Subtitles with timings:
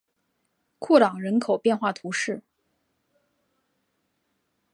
[0.79, 2.41] 库朗人口变化图示